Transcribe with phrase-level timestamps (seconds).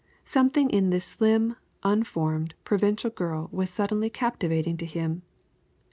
[0.25, 5.21] Something in this slim, unformed, provincial girl was suddenly captivating to him.